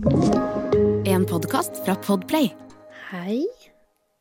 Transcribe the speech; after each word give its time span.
En 0.00 1.26
podkast 1.28 1.76
fra 1.84 1.92
Podplay. 2.00 2.46
Hei. 3.10 3.42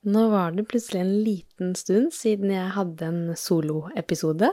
Nå 0.04 0.25
var 0.33 0.52
det 0.52 0.66
plutselig 0.67 1.00
en 1.00 1.13
liten 1.24 1.70
stund 1.79 2.12
siden 2.12 2.52
jeg 2.52 2.74
hadde 2.75 3.08
en 3.08 3.21
soloepisode. 3.39 4.50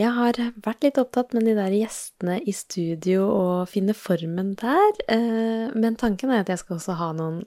Jeg 0.00 0.14
har 0.16 0.40
vært 0.64 0.86
litt 0.86 1.00
opptatt 1.02 1.36
med 1.36 1.44
de 1.44 1.58
der 1.58 1.76
gjestene 1.76 2.38
i 2.40 2.54
studio 2.56 3.26
og 3.28 3.68
finne 3.68 3.92
formen 3.92 4.54
der, 4.62 5.02
eh, 5.12 5.68
men 5.76 6.00
tanken 6.00 6.32
er 6.32 6.46
at 6.46 6.54
jeg 6.54 6.62
skal 6.62 6.78
også 6.78 6.96
ha 7.02 7.10
noen 7.20 7.42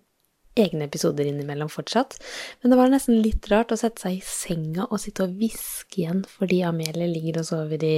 egne 0.60 0.88
episoder 0.88 1.28
innimellom 1.30 1.70
fortsatt. 1.72 2.18
Men 2.62 2.74
det 2.74 2.80
var 2.80 2.92
nesten 2.92 3.22
litt 3.24 3.48
rart 3.52 3.74
å 3.74 3.80
sette 3.80 4.06
seg 4.06 4.20
i 4.20 4.26
senga 4.26 4.88
og 4.90 5.02
sitte 5.02 5.26
og 5.26 5.36
hviske 5.40 6.04
igjen 6.04 6.24
fordi 6.30 6.62
Amelie 6.68 7.10
ligger 7.10 7.42
og 7.42 7.50
sover 7.50 7.86
i 7.88 7.98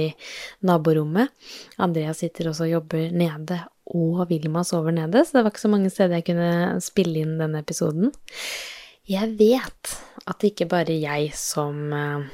naborommet. 0.66 1.32
Andrea 1.82 2.14
sitter 2.16 2.50
også 2.50 2.66
og 2.66 2.74
jobber 2.76 3.12
nede, 3.12 3.60
og 3.94 4.24
Vilma 4.30 4.64
sover 4.66 4.94
nede, 4.96 5.22
så 5.22 5.36
det 5.38 5.44
var 5.44 5.52
ikke 5.52 5.66
så 5.66 5.70
mange 5.70 5.92
steder 5.92 6.18
jeg 6.18 6.28
kunne 6.32 6.80
spille 6.82 7.22
inn 7.22 7.36
denne 7.38 7.62
episoden. 7.62 8.10
Jeg 9.06 9.36
vet 9.38 9.92
at 10.26 10.40
det 10.42 10.52
ikke 10.54 10.70
bare 10.72 10.96
er 10.96 11.04
jeg 11.04 11.36
som 11.38 11.92
uh, 11.94 12.26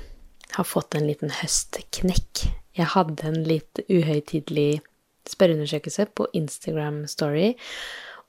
har 0.56 0.68
fått 0.68 0.96
en 0.96 1.04
liten 1.08 1.32
høstknekk. 1.42 2.46
Jeg 2.78 2.88
hadde 2.94 3.28
en 3.28 3.42
litt 3.44 3.82
uhøytidelig 3.90 4.80
spørreundersøkelse 5.28 6.08
på 6.16 6.26
Instagram 6.36 7.04
Story, 7.10 7.52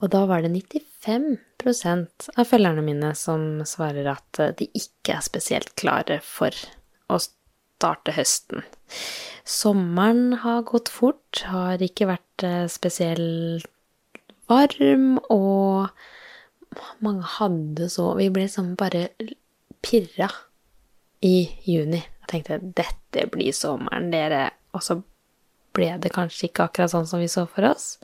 og 0.01 0.11
da 0.13 0.23
var 0.29 0.43
det 0.43 0.51
95% 0.53 2.29
av 2.33 2.47
følgerne 2.49 2.83
mine 2.85 3.13
som 3.17 3.61
svarer 3.67 4.09
at 4.15 4.39
eh, 4.41 4.55
de 4.59 4.69
ikke 4.77 5.17
er 5.17 5.25
spesielt 5.25 5.75
klare 5.79 6.19
for 6.25 6.55
å 7.11 7.19
starte 7.21 8.15
høsten. 8.15 8.63
Sommeren 9.43 10.39
har 10.43 10.65
gått 10.67 10.91
fort, 10.91 11.43
har 11.51 11.83
ikke 11.83 12.09
vært 12.13 12.47
eh, 12.47 12.65
spesielt 12.71 13.67
varm, 14.51 15.17
og 15.31 15.89
mange 17.05 17.23
hadde 17.37 17.87
så 17.91 18.13
Vi 18.17 18.29
ble 18.33 18.47
liksom 18.47 18.73
bare 18.79 19.07
pirra 19.83 20.29
i 21.23 21.47
juni. 21.67 22.01
Jeg 22.01 22.29
tenkte 22.31 22.59
dette 22.81 23.27
blir 23.31 23.53
sommeren, 23.55 24.09
dere. 24.11 24.47
Og 24.73 24.83
så 24.83 24.97
ble 25.75 25.91
det 26.01 26.13
kanskje 26.15 26.49
ikke 26.49 26.67
akkurat 26.67 26.93
sånn 26.93 27.07
som 27.09 27.21
vi 27.21 27.29
så 27.31 27.45
for 27.49 27.67
oss. 27.69 27.97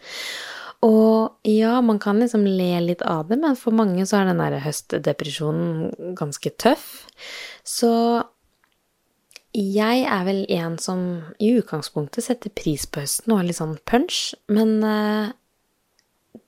Og 0.85 1.35
ja, 1.43 1.81
man 1.83 1.99
kan 1.99 2.21
liksom 2.21 2.45
le 2.47 2.71
litt 2.85 3.01
av 3.03 3.27
det, 3.27 3.39
men 3.41 3.57
for 3.59 3.75
mange 3.75 4.05
så 4.07 4.21
er 4.21 4.29
den 4.29 4.39
der 4.39 4.61
høstdepresjonen 4.63 6.13
ganske 6.15 6.53
tøff. 6.55 6.85
Så 7.67 7.91
jeg 9.55 10.05
er 10.05 10.23
vel 10.27 10.45
en 10.55 10.77
som 10.79 11.01
i 11.41 11.51
utgangspunktet 11.57 12.23
setter 12.23 12.53
pris 12.55 12.85
på 12.87 13.03
høsten 13.03 13.33
og 13.33 13.41
har 13.41 13.49
litt 13.49 13.59
sånn 13.59 13.75
punch, 13.89 14.21
men 14.47 14.77
uh, 14.85 15.33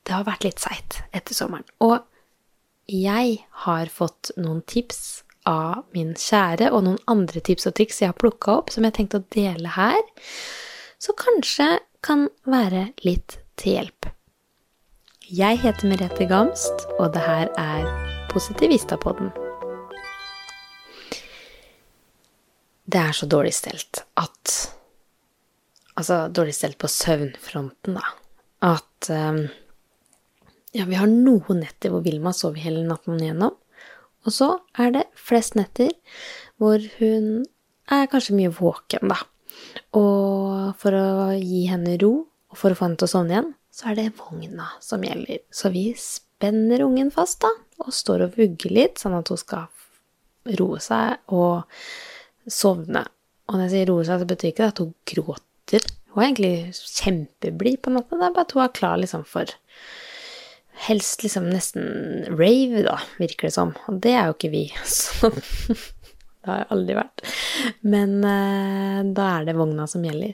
det 0.05 0.15
har 0.15 0.27
vært 0.29 0.47
litt 0.47 0.63
seigt 0.63 1.01
etter 1.11 1.35
sommeren. 1.35 1.67
Og 1.83 1.99
jeg 2.91 3.41
har 3.65 3.91
fått 3.91 4.31
noen 4.39 4.63
tips 4.63 5.25
av 5.49 5.83
min 5.95 6.13
kjære, 6.15 6.69
og 6.71 6.85
noen 6.85 7.01
andre 7.09 7.41
tips 7.43 7.67
og 7.67 7.75
triks 7.75 7.99
jeg 8.03 8.13
har 8.13 8.19
plukka 8.21 8.61
opp, 8.61 8.71
som 8.71 8.85
jeg 8.87 8.95
tenkte 8.95 9.19
å 9.19 9.27
dele 9.33 9.75
her, 9.75 10.01
så 11.01 11.17
kanskje 11.17 11.73
kan 12.05 12.27
være 12.45 12.91
litt 13.03 13.39
til 13.59 13.79
hjelp. 13.79 14.11
Jeg 15.31 15.61
heter 15.61 15.87
Merete 15.87 16.25
Gamst, 16.27 16.81
og 16.99 17.13
det 17.15 17.21
her 17.23 17.47
er 17.55 17.85
Positivistapodden. 18.33 19.29
Det 22.83 22.99
er 22.99 23.15
så 23.15 23.29
dårlig 23.31 23.53
stelt 23.55 24.01
at 24.19 24.55
Altså 25.95 26.25
dårlig 26.35 26.55
stelt 26.57 26.75
på 26.83 26.89
søvnfronten, 26.91 27.95
da. 27.95 28.11
At 28.73 29.07
um, 29.07 29.45
Ja, 30.75 30.83
vi 30.91 30.99
har 30.99 31.07
noen 31.07 31.63
netter 31.63 31.95
hvor 31.95 32.03
Vilma 32.03 32.35
sover 32.35 32.59
hele 32.65 32.83
natten 32.83 33.23
igjennom. 33.23 33.55
Og 34.27 34.35
så 34.35 34.49
er 34.75 34.91
det 34.97 35.05
flest 35.15 35.55
netter 35.55 35.95
hvor 36.59 36.83
hun 36.97 37.45
er 37.87 38.11
kanskje 38.11 38.35
mye 38.35 38.51
våken, 38.59 39.07
da. 39.15 39.21
Og 39.95 40.75
for 40.83 40.99
å 40.99 41.31
gi 41.39 41.63
henne 41.71 41.95
ro, 42.03 42.13
og 42.51 42.59
for 42.59 42.75
å 42.75 42.81
få 42.81 42.89
henne 42.89 42.99
til 42.99 43.07
å 43.07 43.15
sovne 43.15 43.37
igjen, 43.37 43.51
så 43.71 43.91
er 43.91 43.97
det 43.97 44.11
vogna 44.19 44.67
som 44.83 45.03
gjelder. 45.05 45.41
Så 45.51 45.71
vi 45.71 45.91
spenner 45.97 46.83
ungen 46.83 47.11
fast, 47.13 47.41
da, 47.43 47.51
og 47.81 47.95
står 47.95 48.27
og 48.27 48.37
vugger 48.39 48.75
litt, 48.75 48.99
sånn 49.01 49.15
at 49.17 49.31
hun 49.31 49.39
skal 49.39 50.57
roe 50.59 50.81
seg 50.83 51.33
og 51.33 51.63
sovne. 52.49 53.05
Og 53.47 53.57
når 53.57 53.67
jeg 53.67 53.73
sier 53.75 53.91
roe 53.91 54.05
seg, 54.07 54.21
så 54.21 54.29
betyr 54.29 54.51
ikke 54.51 54.63
det 54.63 54.73
at 54.73 54.83
hun 54.83 54.93
gråter. 55.13 55.89
Hun 56.11 56.21
er 56.21 56.27
egentlig 56.27 56.55
kjempeblid 56.75 57.81
på 57.83 57.93
natta, 57.95 58.19
det 58.19 58.27
er 58.27 58.35
bare 58.35 58.47
at 58.47 58.55
hun 58.57 58.65
er 58.65 58.79
klar 58.79 59.01
liksom 59.01 59.27
for 59.27 59.57
Helst 60.81 61.21
liksom 61.21 61.45
nesten 61.51 62.23
rave, 62.39 62.79
da, 62.81 62.95
virker 63.21 63.45
det 63.45 63.53
som. 63.53 63.75
Og 63.85 63.99
det 64.01 64.15
er 64.17 64.31
jo 64.31 64.33
ikke 64.33 64.49
vi. 64.49 64.63
Så 64.89 65.29
det 65.29 66.49
har 66.49 66.63
jeg 66.63 66.69
aldri 66.73 66.95
vært. 66.97 67.21
Men 67.85 68.15
eh, 68.25 69.01
da 69.13 69.27
er 69.35 69.45
det 69.45 69.53
vogna 69.59 69.85
som 69.91 70.07
gjelder. 70.07 70.33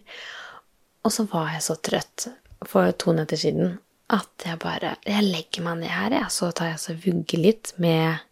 Og 1.03 1.11
så 1.11 1.25
var 1.27 1.51
jeg 1.51 1.65
så 1.65 1.75
trøtt 1.83 2.29
for 2.65 2.91
to 2.97 3.13
netter 3.13 3.39
siden 3.39 3.77
at 4.13 4.45
jeg 4.45 4.59
bare 4.63 4.95
Jeg 5.05 5.25
legger 5.25 5.65
meg 5.65 5.81
ned 5.81 5.91
her, 5.91 6.15
jeg, 6.15 6.31
så 6.31 6.51
tar 6.55 6.71
jeg 6.71 6.79
så 6.79 6.95
vugger 6.95 7.41
litt 7.43 7.73
med 7.81 8.23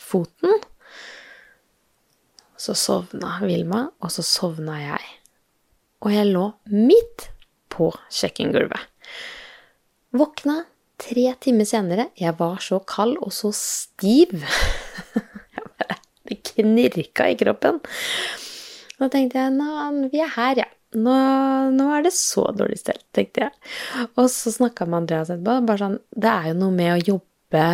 foten. 0.00 0.58
Så 2.58 2.74
sovna 2.78 3.38
Vilma, 3.44 3.86
og 4.02 4.10
så 4.10 4.24
sovna 4.26 4.80
jeg. 4.80 5.06
Og 6.02 6.10
jeg 6.12 6.32
lå 6.32 6.48
midt 6.72 7.28
på 7.70 7.92
kjøkkengulvet. 8.10 8.90
Våkna 10.14 10.64
tre 11.00 11.26
timer 11.42 11.68
senere. 11.68 12.08
Jeg 12.18 12.34
var 12.38 12.58
så 12.62 12.80
kald 12.86 13.16
og 13.22 13.32
så 13.34 13.52
stiv. 13.54 14.34
det 16.26 16.40
knirka 16.50 17.30
i 17.30 17.38
kroppen. 17.38 17.80
Da 18.98 19.10
tenkte 19.12 19.42
jeg 19.42 19.54
nå, 19.54 20.08
vi 20.10 20.22
er 20.22 20.34
her, 20.34 20.64
ja 20.64 20.70
nå, 20.94 21.18
nå, 21.74 21.88
er 21.96 22.06
det 22.06 22.14
så 22.16 22.46
dårlig 22.56 22.78
stelt, 22.80 23.04
tenkte 23.16 23.46
jeg. 23.46 23.52
Og 24.14 24.28
så 24.32 24.52
snakka 24.54 24.86
med 24.88 25.02
Andreas 25.02 25.32
etterpå. 25.32 25.60
Bare 25.68 25.82
sånn 25.82 26.00
Det 26.14 26.30
er 26.30 26.50
jo 26.52 26.58
noe 26.62 26.74
med 26.74 26.94
å 26.94 27.04
jobbe 27.12 27.66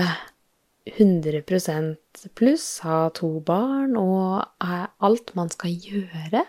100% 0.91 2.29
pluss, 2.35 2.67
ha 2.85 3.11
to 3.15 3.29
barn 3.47 3.97
og 4.01 4.43
alt 4.61 5.35
man 5.39 5.53
skal 5.53 5.71
gjøre. 5.71 6.45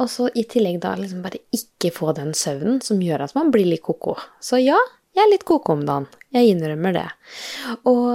Og 0.00 0.10
så 0.10 0.26
i 0.34 0.44
tillegg 0.50 0.80
da 0.82 0.94
liksom 0.98 1.22
bare 1.24 1.40
ikke 1.54 1.92
få 1.94 2.12
den 2.16 2.34
søvnen 2.36 2.80
som 2.84 3.02
gjør 3.02 3.26
at 3.26 3.34
man 3.36 3.52
blir 3.54 3.68
litt 3.68 3.84
ko-ko. 3.86 4.16
Så 4.42 4.58
ja, 4.62 4.78
jeg 5.14 5.22
er 5.22 5.30
litt 5.30 5.46
ko-ko 5.46 5.76
om 5.76 5.84
dagen. 5.86 6.08
Jeg 6.34 6.50
innrømmer 6.50 6.96
det. 6.96 7.06
Og 7.86 8.10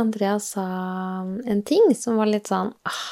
Andreas 0.00 0.54
sa 0.54 0.64
en 1.20 1.62
ting 1.68 1.92
som 1.98 2.16
var 2.20 2.30
litt 2.32 2.48
sånn 2.48 2.72
ah, 2.88 3.04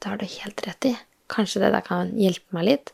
Det 0.00 0.08
har 0.08 0.20
du 0.20 0.24
helt 0.24 0.64
rett 0.64 0.88
i. 0.88 0.94
Kanskje 1.30 1.62
det 1.64 1.72
der 1.76 1.84
kan 1.86 2.12
hjelpe 2.18 2.56
meg 2.56 2.66
litt. 2.68 2.92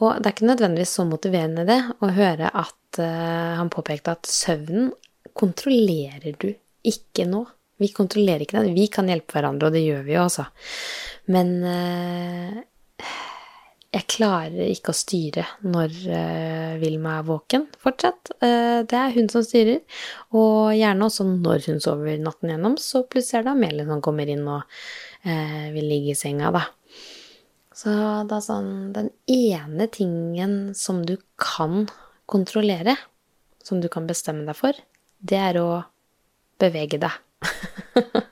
Og 0.00 0.18
det 0.18 0.30
er 0.30 0.36
ikke 0.36 0.50
nødvendigvis 0.50 0.94
så 0.98 1.06
motiverende 1.08 1.66
det 1.68 1.80
å 2.00 2.12
høre 2.16 2.50
at 2.50 3.00
uh, 3.00 3.54
han 3.60 3.72
påpekte 3.72 4.16
at 4.16 4.30
søvnen 4.30 4.92
kontrollerer 5.34 6.38
du 6.40 6.52
ikke 6.86 7.26
nå. 7.28 7.44
Vi 7.82 7.90
kontrollerer 7.94 8.44
ikke 8.44 8.60
den. 8.60 8.76
Vi 8.76 8.86
kan 8.92 9.08
hjelpe 9.10 9.34
hverandre, 9.34 9.68
og 9.68 9.74
det 9.74 9.82
gjør 9.82 10.04
vi 10.06 10.14
jo 10.14 10.24
også. 10.28 10.46
Men 11.34 11.56
uh, 11.66 12.62
jeg 13.94 14.08
klarer 14.10 14.72
ikke 14.72 14.90
å 14.90 14.96
styre 14.96 15.44
når 15.62 15.92
uh, 16.08 16.74
Vilma 16.80 17.18
er 17.20 17.26
våken 17.28 17.68
fortsatt. 17.82 18.32
Uh, 18.42 18.82
det 18.90 18.98
er 18.98 19.14
hun 19.14 19.30
som 19.30 19.44
styrer, 19.46 19.82
og 20.34 20.74
gjerne 20.74 21.06
også 21.06 21.26
når 21.30 21.68
hun 21.68 21.82
sover 21.82 22.18
natten 22.22 22.50
gjennom. 22.50 22.78
Så 22.80 23.04
plutselig 23.06 23.42
er 23.42 23.46
det 23.46 23.54
Amelie 23.54 23.86
som 23.86 24.02
kommer 24.04 24.30
inn 24.30 24.42
og 24.48 24.64
uh, 24.64 25.66
vil 25.74 25.86
ligge 25.92 26.14
i 26.14 26.18
senga, 26.18 26.50
da. 26.54 26.64
Så 27.74 27.90
det 28.30 28.40
sånn 28.46 28.92
Den 28.94 29.10
ene 29.30 29.88
tingen 29.90 30.74
som 30.78 31.02
du 31.06 31.16
kan 31.40 31.88
kontrollere, 32.30 32.96
som 33.64 33.82
du 33.82 33.90
kan 33.92 34.06
bestemme 34.08 34.46
deg 34.46 34.56
for, 34.56 34.78
det 35.18 35.40
er 35.40 35.58
å 35.60 35.68
bevege 36.62 37.00
deg. 37.02 37.18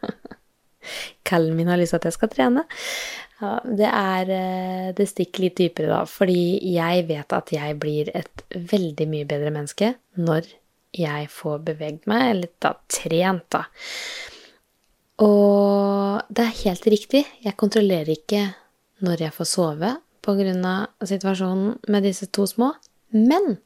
Kallen 1.29 1.57
min 1.57 1.69
har 1.69 1.81
lyst 1.81 1.95
til 1.95 2.01
at 2.01 2.09
jeg 2.09 2.17
skal 2.17 2.33
trene. 2.33 2.65
Ja, 3.43 3.57
det 3.67 3.91
er 3.91 4.31
eh, 4.31 4.89
Det 4.95 5.09
stikker 5.11 5.47
litt 5.47 5.59
dypere, 5.59 5.91
da, 5.91 6.01
fordi 6.07 6.63
jeg 6.73 7.07
vet 7.11 7.35
at 7.35 7.53
jeg 7.53 7.79
blir 7.83 8.13
et 8.15 8.45
veldig 8.55 9.09
mye 9.11 9.29
bedre 9.29 9.53
menneske 9.55 9.95
når 10.15 10.47
jeg 10.95 11.29
får 11.33 11.63
beveget 11.67 12.07
meg, 12.11 12.27
eller 12.35 12.53
da 12.63 12.75
trent, 12.93 13.47
da. 13.51 13.65
Og 15.25 16.29
det 16.29 16.45
er 16.45 16.61
helt 16.67 16.89
riktig, 16.93 17.23
jeg 17.43 17.59
kontrollerer 17.59 18.13
ikke 18.15 18.45
når 19.03 19.27
jeg 19.27 19.37
får 19.37 19.49
sove 19.51 19.93
pga. 20.23 20.77
situasjonen 21.05 21.79
med 21.89 22.03
disse 22.07 22.27
to 22.27 22.47
små. 22.47 22.73
Men 23.11 23.59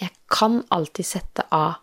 jeg 0.00 0.10
kan 0.30 0.62
alltid 0.70 1.06
sette 1.06 1.44
av 1.50 1.82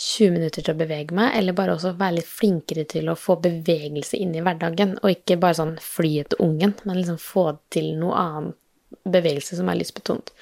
20 0.00 0.32
minutter 0.32 0.64
til 0.64 0.74
å 0.74 0.80
bevege 0.80 1.14
meg, 1.16 1.34
eller 1.36 1.56
bare 1.56 1.74
også 1.76 1.92
være 1.98 2.18
litt 2.18 2.28
flinkere 2.28 2.86
til 2.88 3.10
å 3.12 3.18
få 3.18 3.36
bevegelse 3.44 4.16
inn 4.16 4.32
i 4.34 4.40
hverdagen, 4.44 4.96
og 5.02 5.12
ikke 5.12 5.36
bare 5.40 5.58
sånn 5.58 5.74
fly 5.84 6.14
etter 6.22 6.40
ungen, 6.40 6.72
men 6.88 6.96
liksom 6.96 7.18
få 7.20 7.50
til 7.72 7.92
noe 8.00 8.16
annen 8.16 8.54
bevegelse 9.04 9.58
som 9.58 9.68
er 9.68 9.76
lystbetont. 9.80 10.32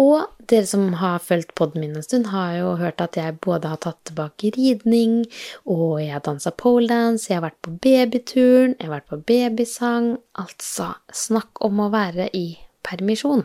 Og 0.00 0.24
dere 0.48 0.66
som 0.66 0.86
har 1.00 1.20
fulgt 1.20 1.52
poden 1.58 1.82
min 1.82 1.96
en 1.96 2.04
stund, 2.04 2.30
har 2.32 2.54
jo 2.56 2.74
hørt 2.80 3.00
at 3.04 3.16
jeg 3.18 3.36
både 3.44 3.68
har 3.68 3.80
tatt 3.84 4.00
tilbake 4.08 4.52
ridning, 4.56 5.22
og 5.68 6.00
jeg 6.00 6.14
har 6.14 6.24
dansa 6.24 6.52
poledance, 6.56 7.28
jeg 7.28 7.38
har 7.38 7.44
vært 7.44 7.60
på 7.64 7.74
babyturen, 7.84 8.76
jeg 8.78 8.88
har 8.88 8.94
vært 8.96 9.10
på 9.12 9.20
babysang 9.28 10.14
Altså, 10.40 10.94
snakk 11.12 11.60
om 11.64 11.82
å 11.84 11.90
være 11.92 12.30
i 12.32 12.56
permisjon. 12.86 13.44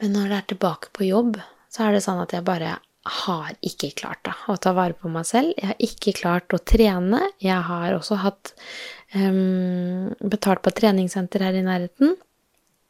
Men 0.00 0.14
når 0.16 0.30
det 0.30 0.38
er 0.38 0.46
tilbake 0.54 0.92
på 0.96 1.10
jobb, 1.10 1.36
så 1.70 1.86
er 1.86 1.94
det 1.94 2.04
sånn 2.06 2.22
at 2.22 2.32
jeg 2.34 2.46
bare 2.46 2.78
har 3.20 3.52
ikke 3.64 3.92
klart 3.96 4.22
da, 4.24 4.32
å 4.48 4.56
ta 4.60 4.72
vare 4.76 4.96
på 4.96 5.10
meg 5.12 5.28
selv. 5.28 5.52
Jeg 5.56 5.68
har 5.70 5.84
ikke 5.84 6.16
klart 6.16 6.56
å 6.56 6.60
trene. 6.64 7.20
Jeg 7.40 7.60
har 7.68 7.96
også 7.96 8.18
hatt 8.24 8.54
um, 9.14 10.10
betalt 10.20 10.64
på 10.64 10.72
treningssenter 10.80 11.44
her 11.44 11.60
i 11.60 11.64
nærheten. 11.66 12.16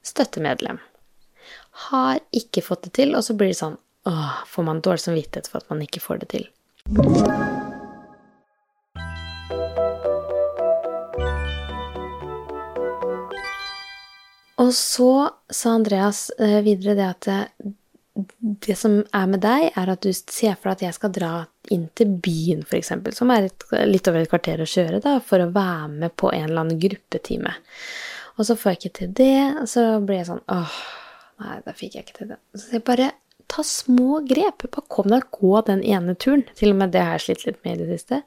Støttemedlem 0.07 0.81
har 1.89 2.21
ikke 2.37 2.65
fått 2.65 2.89
det 2.89 2.95
til, 3.01 3.15
og 3.17 3.25
så 3.27 3.37
blir 3.37 3.53
det 3.53 3.61
sånn 3.61 3.79
åh, 4.09 4.45
får 4.49 4.67
man 4.67 4.83
dårlig 4.85 5.05
samvittighet 5.07 5.51
for 5.51 5.63
at 5.63 5.73
man 5.73 5.83
ikke 5.85 6.03
får 6.03 6.23
det 6.23 6.33
til. 6.37 6.49
Og 14.61 14.75
så 14.77 15.13
sa 15.49 15.75
Andreas 15.75 16.29
eh, 16.39 16.61
videre 16.65 16.95
det 16.99 17.07
at 17.07 17.29
det, 17.29 17.71
det 18.67 18.77
som 18.77 18.99
er 19.17 19.31
med 19.31 19.41
deg, 19.41 19.71
er 19.73 19.93
at 19.93 20.05
du 20.05 20.13
ser 20.13 20.59
for 20.59 20.69
deg 20.69 20.77
at 20.77 20.85
jeg 20.85 20.99
skal 20.99 21.15
dra 21.17 21.33
inn 21.73 21.87
til 21.97 22.13
byen, 22.21 22.65
f.eks., 22.67 22.93
som 23.17 23.33
er 23.33 23.49
et, 23.49 23.67
litt 23.89 24.09
over 24.11 24.21
et 24.21 24.31
kvarter 24.31 24.61
å 24.61 24.69
kjøre, 24.69 25.01
da, 25.05 25.17
for 25.25 25.41
å 25.41 25.53
være 25.55 25.89
med 25.95 26.17
på 26.21 26.33
en 26.35 26.49
eller 26.51 26.65
annen 26.65 26.83
gruppetime. 26.83 27.55
Og 28.37 28.49
så 28.49 28.57
får 28.57 28.73
jeg 28.73 28.81
ikke 28.81 28.97
til 28.99 29.15
det, 29.21 29.39
og 29.63 29.69
så 29.71 29.85
blir 30.05 30.21
jeg 30.21 30.29
sånn 30.31 30.45
åh, 30.53 30.77
Nei, 31.41 31.59
da 31.65 31.75
fikk 31.77 31.97
jeg 31.97 32.07
ikke 32.07 32.19
til 32.19 32.33
det. 32.35 32.41
Så 32.59 32.77
jeg 32.77 32.87
bare 32.87 33.11
ta 33.51 33.65
små 33.67 34.21
grep. 34.29 34.67
Bare 34.67 34.89
kom 34.93 35.11
deg 35.13 35.29
gå 35.35 35.55
den 35.67 35.85
ene 35.87 36.17
turen. 36.21 36.45
Til 36.59 36.75
og 36.75 36.81
med 36.83 36.95
det 36.95 37.05
har 37.05 37.19
jeg 37.19 37.27
slitt 37.29 37.47
litt 37.49 37.63
med 37.67 37.77
i 37.79 37.85
det 37.85 38.01
siste. 38.01 38.23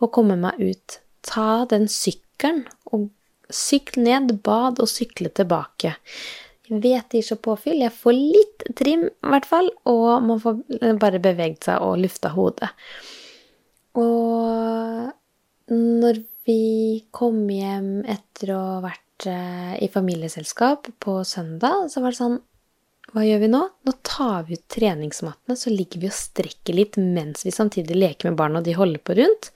Og 0.00 0.12
komme 0.14 0.38
meg 0.40 0.58
ut. 0.60 0.98
Ta 1.26 1.64
den 1.70 1.86
sykkelen 1.90 2.64
og 2.94 3.08
sykle 3.52 4.02
ned, 4.02 4.34
bad 4.46 4.82
og 4.82 4.90
sykle 4.90 5.30
tilbake. 5.34 5.94
Jeg 6.66 6.82
vet 6.82 7.06
det 7.12 7.20
gir 7.20 7.28
så 7.28 7.38
påfyll. 7.38 7.78
Jeg 7.78 7.94
får 7.94 8.16
litt 8.16 8.64
trim, 8.78 9.06
i 9.06 9.34
hvert 9.34 9.46
fall. 9.46 9.70
Og 9.86 10.08
man 10.26 10.42
får 10.42 10.64
bare 11.02 11.22
beveget 11.22 11.68
seg 11.68 11.84
og 11.86 12.00
lufta 12.02 12.34
hodet. 12.34 12.72
Og 13.96 15.14
når 15.72 16.20
vi 16.46 17.04
kom 17.14 17.46
hjem 17.50 18.02
etter 18.06 18.52
å 18.54 18.60
ha 18.76 18.82
vært 18.84 19.26
eh, 19.30 19.72
i 19.82 19.88
familieselskap 19.90 20.90
på 21.02 21.16
søndag, 21.26 21.88
så 21.90 22.02
var 22.02 22.14
det 22.14 22.20
sånn 22.20 22.36
hva 23.12 23.22
gjør 23.24 23.44
vi 23.44 23.48
nå? 23.52 23.62
Nå 23.86 23.92
tar 24.06 24.48
vi 24.48 24.58
ut 24.58 24.66
treningsmattene, 24.72 25.56
så 25.56 25.70
ligger 25.72 26.02
vi 26.02 26.10
og 26.10 26.16
strekker 26.16 26.76
litt 26.76 26.98
mens 27.00 27.46
vi 27.46 27.54
samtidig 27.54 27.96
leker 27.96 28.30
med 28.30 28.38
barna, 28.40 28.60
og 28.60 28.66
de 28.66 28.74
holder 28.76 29.02
på 29.02 29.16
rundt. 29.18 29.52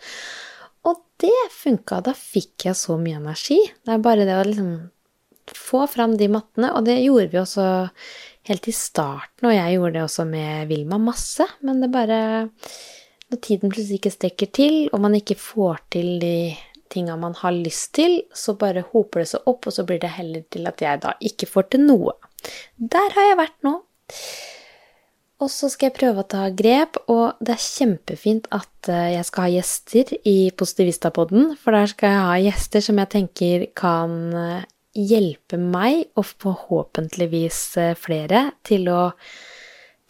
Og 0.86 1.02
det 1.20 1.34
funka. 1.52 2.00
Da 2.06 2.14
fikk 2.16 2.68
jeg 2.70 2.78
så 2.78 2.96
mye 3.00 3.18
energi. 3.18 3.58
Det 3.84 3.96
er 3.96 4.04
bare 4.04 4.26
det 4.28 4.38
å 4.38 4.46
liksom 4.46 4.72
få 5.56 5.84
fram 5.90 6.16
de 6.16 6.30
mattene, 6.30 6.70
og 6.76 6.86
det 6.86 7.00
gjorde 7.02 7.32
vi 7.32 7.40
også 7.40 7.66
helt 8.48 8.68
i 8.70 8.74
starten, 8.74 9.48
og 9.48 9.54
jeg 9.54 9.76
gjorde 9.76 9.92
det 9.96 10.04
også 10.06 10.26
med 10.28 10.70
Vilma 10.70 10.98
masse, 11.02 11.46
men 11.66 11.82
det 11.82 11.92
bare 11.92 12.20
Når 13.30 13.38
tiden 13.46 13.70
plutselig 13.70 14.00
ikke 14.00 14.10
strekker 14.10 14.48
til, 14.50 14.76
og 14.90 15.02
man 15.04 15.12
ikke 15.14 15.36
får 15.38 15.76
til 15.94 16.16
de 16.18 16.56
tinga 16.90 17.14
man 17.14 17.36
har 17.38 17.52
lyst 17.54 17.92
til, 17.94 18.24
så 18.34 18.56
bare 18.58 18.82
hoper 18.90 19.22
det 19.22 19.28
seg 19.30 19.46
opp, 19.46 19.68
og 19.68 19.74
så 19.76 19.84
blir 19.86 20.00
det 20.02 20.10
heller 20.16 20.42
til 20.50 20.66
at 20.66 20.82
jeg 20.82 20.98
da 21.04 21.12
ikke 21.22 21.46
får 21.46 21.68
til 21.70 21.84
noe. 21.84 22.16
Der 22.76 23.14
har 23.16 23.28
jeg 23.30 23.38
vært 23.40 23.58
nå. 23.66 23.74
Og 25.40 25.48
så 25.48 25.70
skal 25.72 25.88
jeg 25.88 25.96
prøve 25.96 26.20
å 26.20 26.28
ta 26.28 26.48
grep, 26.52 26.98
og 27.08 27.38
det 27.40 27.54
er 27.54 27.62
kjempefint 27.64 28.48
at 28.52 28.90
eh, 28.92 29.14
jeg 29.14 29.28
skal 29.28 29.46
ha 29.46 29.52
gjester 29.54 30.12
i 30.28 30.34
Positivista-podden, 30.52 31.54
for 31.60 31.76
der 31.76 31.88
skal 31.88 32.12
jeg 32.12 32.26
ha 32.26 32.34
gjester 32.44 32.84
som 32.84 33.00
jeg 33.00 33.12
tenker 33.14 33.64
kan 33.78 34.18
eh, 34.36 34.68
hjelpe 35.00 35.56
meg, 35.60 36.10
og 36.20 36.28
forhåpentligvis 36.44 37.62
eh, 37.80 37.96
flere, 37.96 38.50
til 38.68 38.90
å 38.92 39.06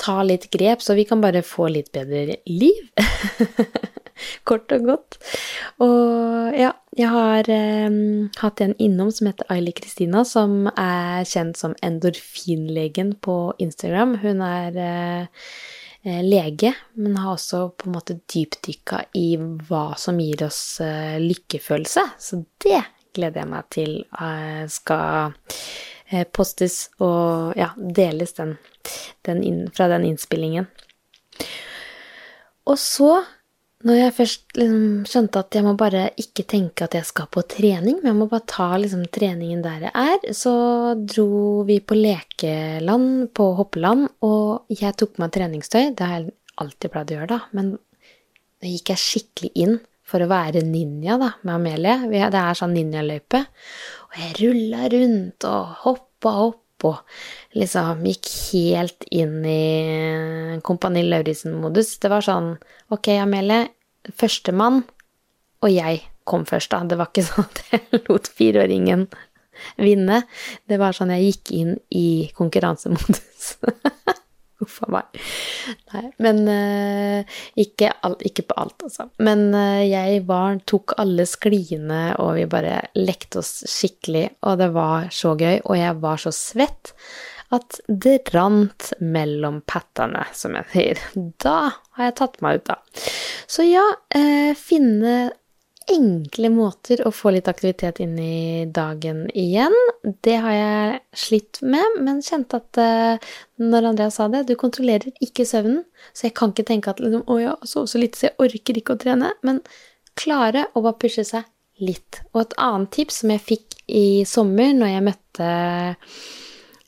ta 0.00 0.19
litt 0.26 0.49
grep, 0.50 0.83
så 0.83 0.99
vi 0.99 1.06
kan 1.06 1.23
bare 1.23 1.44
få 1.47 1.69
litt 1.71 1.93
bedre 1.94 2.41
liv. 2.50 2.91
Kort 4.49 4.72
og 4.75 4.87
godt. 4.88 5.19
Og 5.84 6.56
ja, 6.58 6.72
jeg 6.96 7.11
har 7.12 7.50
eh, 7.52 7.99
hatt 8.43 8.62
en 8.64 8.76
innom 8.82 9.11
som 9.14 9.31
heter 9.31 9.50
Aili 9.52 9.75
Kristina, 9.76 10.25
som 10.26 10.64
er 10.75 11.26
kjent 11.28 11.61
som 11.61 11.76
endorfinlegen 11.87 13.14
på 13.22 13.37
Instagram. 13.62 14.17
Hun 14.25 14.43
er 14.46 14.81
eh, 14.84 15.50
eh, 16.02 16.22
lege, 16.26 16.75
men 16.99 17.19
har 17.20 17.37
også 17.37 17.69
på 17.78 17.88
en 17.88 17.96
måte 17.99 18.19
dypdykka 18.32 19.05
i 19.19 19.28
hva 19.38 19.90
som 20.00 20.20
gir 20.20 20.44
oss 20.49 20.81
eh, 20.84 21.20
lykkefølelse. 21.23 22.06
Så 22.19 22.43
det 22.64 22.82
gleder 23.14 23.43
jeg 23.43 23.50
meg 23.50 23.70
til 23.75 23.96
eh, 24.20 24.64
skal 24.70 25.32
eh, 26.11 26.26
postes 26.26 26.88
og 27.02 27.56
ja, 27.58 27.73
deles 27.78 28.37
den, 28.38 28.56
den 29.26 29.44
inn, 29.46 29.66
fra 29.75 29.90
den 29.93 30.06
innspillingen. 30.11 30.69
Og 32.70 32.78
så 32.78 33.20
når 33.87 33.97
jeg 33.97 34.12
først 34.12 34.59
liksom 34.61 34.81
skjønte 35.09 35.41
at 35.41 35.56
jeg 35.56 35.65
må 35.65 35.73
bare 35.81 36.03
ikke 36.21 36.44
tenke 36.49 36.85
at 36.85 36.97
jeg 36.99 37.06
skal 37.09 37.31
på 37.32 37.44
trening, 37.49 38.00
men 38.03 38.11
jeg 38.11 38.19
må 38.19 38.27
bare 38.29 38.49
ta 38.50 38.69
liksom 38.77 39.06
treningen 39.12 39.62
der 39.65 39.87
jeg 39.87 39.93
er, 39.97 40.35
så 40.37 40.53
dro 41.00 41.62
vi 41.69 41.79
på 41.81 41.97
lekeland 41.97 43.31
på 43.37 43.47
Hoppeland, 43.56 44.11
og 44.27 44.69
jeg 44.75 44.99
tok 45.00 45.17
meg 45.23 45.32
treningstøy. 45.32 45.94
Det 45.97 46.05
har 46.05 46.19
jeg 46.19 46.35
alltid 46.61 46.93
pleid 46.93 47.15
å 47.15 47.17
gjøre, 47.17 47.31
da, 47.32 47.41
men 47.56 47.73
nå 48.61 48.75
gikk 48.75 48.93
jeg 48.93 49.05
skikkelig 49.06 49.53
inn 49.65 49.79
for 50.11 50.21
å 50.21 50.29
være 50.29 50.61
ninja 50.67 51.17
da, 51.21 51.31
med 51.47 51.55
Amelie. 51.55 51.97
Det 52.11 52.41
er 52.43 52.59
sånn 52.59 52.75
ninjaløype. 52.76 53.44
Og 54.11 54.19
jeg 54.21 54.37
rulla 54.43 54.91
rundt 54.93 55.47
og 55.49 55.76
hoppa 55.87 56.35
opp 56.49 56.60
og 56.88 57.56
liksom 57.59 58.05
gikk 58.06 58.31
helt 58.53 59.06
inn 59.11 59.41
i 59.47 60.61
Kompani 60.67 61.05
Lauritzen-modus. 61.06 61.97
Det 62.03 62.11
var 62.12 62.25
sånn 62.27 62.55
Ok, 62.91 63.12
Amelie, 63.21 63.69
førstemann, 64.17 64.82
og 65.61 65.71
jeg 65.71 66.03
kom 66.29 66.47
først, 66.49 66.73
da. 66.73 66.82
Det 66.87 66.99
var 67.00 67.11
ikke 67.11 67.27
sånn 67.31 67.47
at 67.49 67.62
jeg 67.71 68.03
lot 68.09 68.31
fireåringen 68.37 69.09
vinne. 69.81 70.23
Det 70.69 70.81
var 70.81 70.97
sånn 70.97 71.12
jeg 71.15 71.32
gikk 71.35 71.55
inn 71.61 71.75
i 71.93 72.31
konkurransemodus. 72.37 73.56
Uff 74.65 74.81
a 74.85 74.91
meg. 74.93 75.21
Nei, 75.95 76.05
men 76.23 76.43
uh, 76.49 77.41
ikke, 77.61 77.93
alt, 78.07 78.23
ikke, 78.27 78.47
på 78.50 78.59
alt, 78.61 78.87
altså. 78.87 79.09
Men 79.23 79.49
uh, 79.57 79.81
jeg 79.85 80.23
var, 80.29 80.61
tok 80.69 80.97
alle 81.00 81.26
skliene, 81.29 82.02
og 82.21 82.37
vi 82.38 82.47
bare 82.50 82.83
lekte 82.99 83.40
oss 83.43 83.61
skikkelig, 83.71 84.26
og 84.47 84.61
det 84.61 84.71
var 84.76 85.11
så 85.14 85.35
gøy, 85.38 85.62
og 85.64 85.76
jeg 85.79 86.00
var 86.05 86.21
så 86.23 86.35
svett 86.35 86.95
at 87.50 87.81
det 87.88 88.31
rant 88.31 88.93
mellom 89.02 89.59
pattene, 89.67 90.23
som 90.37 90.55
jeg 90.55 90.71
sier. 90.75 91.00
Da 91.43 91.57
har 91.97 92.11
jeg 92.11 92.19
tatt 92.21 92.38
meg 92.45 92.61
ut, 92.61 92.71
da. 92.71 92.79
Så 93.50 93.67
ja, 93.67 93.83
uh, 94.14 94.52
finne 94.59 95.17
enkle 95.88 96.50
måter 96.52 97.00
å 97.06 97.12
få 97.14 97.32
litt 97.34 97.49
aktivitet 97.50 98.00
inn 98.04 98.16
i 98.20 98.66
dagen 98.70 99.25
igjen. 99.38 99.75
Det 100.25 100.37
har 100.42 100.54
jeg 100.54 100.99
slitt 101.25 101.60
med, 101.62 102.00
men 102.04 102.20
kjente 102.25 102.60
at 102.60 102.80
uh, 102.80 103.30
når 103.60 103.88
Andrea 103.92 104.12
sa 104.14 104.28
det 104.32 104.46
Du 104.49 104.56
kontrollerer 104.60 105.14
ikke 105.25 105.46
søvnen, 105.49 105.84
så 106.12 106.28
jeg 106.28 106.37
kan 106.38 106.52
ikke 106.52 106.68
tenke 106.68 106.92
at 106.92 107.00
liksom, 107.02 107.25
å 107.26 107.38
ja, 107.40 107.54
sove 107.64 107.90
så 107.90 108.02
lite, 108.02 108.18
så 108.18 108.28
jeg 108.28 108.38
orker 108.46 108.80
ikke 108.80 108.96
å 108.96 109.00
trene. 109.00 109.32
Men 109.46 109.62
klare 110.20 110.68
å 110.75 110.84
bare 110.84 111.00
pushe 111.00 111.25
seg 111.26 111.49
litt. 111.80 112.20
Og 112.34 112.44
et 112.44 112.60
annet 112.60 112.92
tips 112.94 113.22
som 113.22 113.32
jeg 113.32 113.46
fikk 113.46 113.80
i 113.88 114.06
sommer, 114.28 114.75
når 114.76 114.94
jeg 114.96 115.08
møtte 115.10 115.50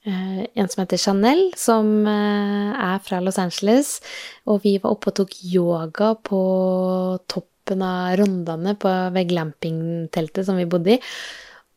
Uh, 0.02 0.42
en 0.58 0.66
som 0.66 0.80
heter 0.82 0.98
Chanel, 0.98 1.44
som 1.54 1.86
uh, 2.10 2.72
er 2.74 2.96
fra 3.06 3.20
Los 3.22 3.36
Angeles. 3.38 4.00
Og 4.50 4.64
vi 4.64 4.72
var 4.82 4.96
oppe 4.96 5.12
og 5.12 5.20
tok 5.20 5.36
yoga 5.46 6.08
på 6.26 6.40
topp 7.30 7.51
toppen 7.62 7.82
av 7.82 8.16
Rondane 8.16 8.74
på, 8.74 8.88
ved 9.14 9.28
glampingteltet 9.28 10.46
som 10.46 10.56
vi 10.56 10.66
bodde 10.66 10.96
i. 10.96 11.00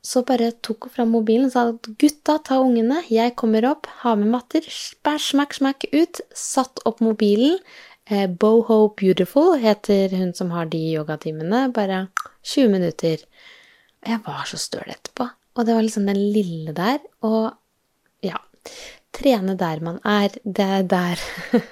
Så 0.06 0.24
bare 0.24 0.52
tok 0.62 0.86
hun 0.86 0.94
fram 0.94 1.10
mobilen 1.10 1.48
og 1.48 1.54
sa 1.54 1.70
at 1.72 1.88
gutta, 1.98 2.38
ta 2.44 2.60
ungene, 2.62 3.04
jeg 3.10 3.36
kommer 3.36 3.66
opp, 3.66 3.88
ha 4.04 4.16
med 4.16 4.30
matter, 4.30 4.62
Bæsj, 5.04 5.32
smakk, 5.32 5.54
smakk, 5.54 5.86
ut. 5.94 6.22
Satt 6.34 6.80
opp 6.86 7.02
mobilen. 7.02 7.58
Eh, 8.06 8.28
Boho 8.28 8.94
Beautiful 8.94 9.58
heter 9.58 10.14
hun 10.14 10.34
som 10.34 10.52
har 10.52 10.66
de 10.70 10.78
yogatimene. 10.78 11.72
Bare 11.74 12.08
20 12.44 12.70
minutter. 12.70 13.18
Jeg 14.06 14.22
var 14.26 14.46
så 14.46 14.58
støl 14.62 14.86
etterpå. 14.94 15.26
Og 15.56 15.66
det 15.66 15.74
var 15.74 15.82
liksom 15.82 16.06
den 16.06 16.22
lille 16.34 16.74
der. 16.76 17.00
Og 17.26 17.56
ja 18.22 18.38
Trene 19.16 19.56
der 19.60 19.82
man 19.84 20.02
er. 20.04 20.36
Det 20.44 20.66
er 20.80 20.84
der 20.90 21.22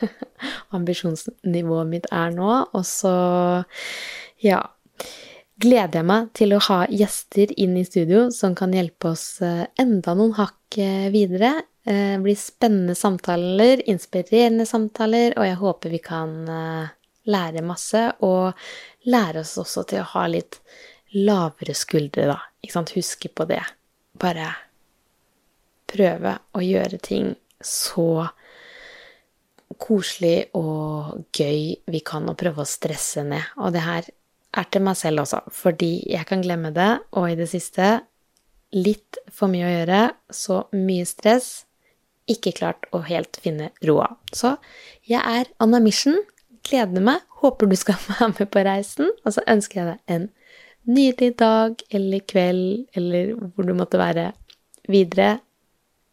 ambisjonsnivået 0.75 1.91
mitt 1.91 2.07
er 2.12 2.33
nå. 2.35 2.55
Og 2.73 2.85
så, 2.88 3.17
ja 4.43 4.62
Gleder 5.63 6.00
jeg 6.00 6.07
meg 6.09 6.31
til 6.35 6.55
å 6.55 6.63
ha 6.65 6.79
gjester 6.89 7.51
inn 7.62 7.75
i 7.77 7.85
studio 7.85 8.25
som 8.33 8.55
kan 8.57 8.73
hjelpe 8.73 9.12
oss 9.13 9.38
eh, 9.45 9.67
enda 9.79 10.15
noen 10.17 10.33
hakk 10.35 10.79
eh, 10.81 11.12
videre. 11.13 11.53
Det 11.85 12.17
blir 12.23 12.39
spennende 12.39 12.95
samtaler, 12.97 13.83
inspirerende 13.91 14.65
samtaler, 14.65 15.35
og 15.38 15.45
jeg 15.45 15.59
håper 15.62 15.93
vi 15.93 16.01
kan 16.03 16.33
eh, 16.50 16.89
lære 17.29 17.63
masse, 17.63 18.01
og 18.25 18.57
lære 19.13 19.43
oss 19.43 19.53
også 19.62 19.85
til 19.91 20.01
å 20.01 20.09
ha 20.15 20.25
litt 20.31 20.59
lavere 21.13 21.75
skuldre, 21.77 22.27
da. 22.33 22.39
Ikke 22.63 22.79
sant? 22.79 22.95
Huske 22.97 23.29
på 23.29 23.45
det. 23.47 23.62
Bare 24.19 24.50
prøve 25.93 26.38
å 26.53 26.63
gjøre 26.63 27.00
ting 27.03 27.33
så 27.63 28.27
koselig 29.81 30.50
og 30.57 31.23
gøy 31.33 31.73
vi 31.89 32.01
kan, 32.05 32.27
og 32.29 32.38
prøve 32.39 32.63
å 32.63 32.69
stresse 32.69 33.23
ned. 33.25 33.53
Og 33.62 33.73
det 33.75 33.85
her 33.85 34.09
er 34.53 34.69
til 34.69 34.83
meg 34.85 34.97
selv 35.00 35.23
også, 35.23 35.41
fordi 35.53 35.95
jeg 36.12 36.27
kan 36.29 36.43
glemme 36.45 36.73
det, 36.75 36.91
og 37.17 37.31
i 37.31 37.38
det 37.39 37.50
siste 37.51 37.95
litt 38.73 39.19
for 39.33 39.51
mye 39.53 39.67
å 39.67 39.73
gjøre, 39.73 40.01
så 40.33 40.63
mye 40.75 41.05
stress, 41.09 41.65
ikke 42.29 42.53
klart 42.55 42.85
å 42.95 43.01
helt 43.03 43.38
finne 43.43 43.71
roa. 43.83 44.07
Så 44.31 44.55
jeg 45.09 45.19
er 45.19 45.50
on 45.63 45.75
a 45.75 45.81
mission, 45.83 46.15
gleder 46.63 47.03
meg, 47.03 47.25
håper 47.43 47.69
du 47.69 47.75
skal 47.79 48.00
være 48.12 48.31
med 48.38 48.51
på 48.53 48.63
reisen, 48.65 49.12
og 49.23 49.35
så 49.35 49.45
ønsker 49.50 49.81
jeg 49.81 49.91
deg 49.91 50.15
en 50.15 50.29
nydelig 50.83 51.38
dag 51.39 51.79
eller 51.95 52.23
kveld 52.27 52.97
eller 52.97 53.33
hvor 53.53 53.67
du 53.67 53.73
måtte 53.77 54.00
være 54.01 54.31
videre. 54.91 55.38